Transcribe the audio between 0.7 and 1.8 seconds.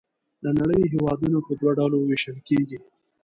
هېوادونه په دوه